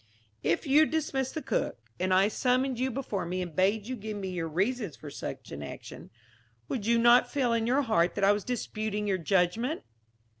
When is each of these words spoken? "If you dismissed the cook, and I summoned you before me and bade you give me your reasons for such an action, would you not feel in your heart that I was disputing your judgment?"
"If 0.41 0.65
you 0.65 0.87
dismissed 0.87 1.35
the 1.35 1.43
cook, 1.43 1.77
and 1.99 2.11
I 2.11 2.27
summoned 2.27 2.79
you 2.79 2.89
before 2.89 3.23
me 3.23 3.39
and 3.43 3.55
bade 3.55 3.85
you 3.85 3.95
give 3.95 4.17
me 4.17 4.29
your 4.29 4.47
reasons 4.47 4.95
for 4.97 5.11
such 5.11 5.51
an 5.51 5.61
action, 5.61 6.09
would 6.67 6.87
you 6.87 6.97
not 6.97 7.29
feel 7.31 7.53
in 7.53 7.67
your 7.67 7.83
heart 7.83 8.15
that 8.15 8.23
I 8.23 8.31
was 8.31 8.43
disputing 8.43 9.05
your 9.07 9.19
judgment?" 9.19 9.83